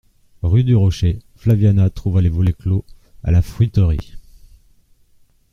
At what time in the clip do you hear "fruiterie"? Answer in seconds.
3.43-4.15